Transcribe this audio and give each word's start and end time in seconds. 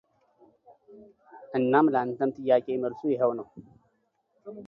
እናም 1.57 1.85
ለአንተም 1.93 2.29
ጥያቄ 2.37 2.67
መልሱ 2.83 3.01
ይኸው 3.13 3.31
ነው፡፡ 3.39 3.49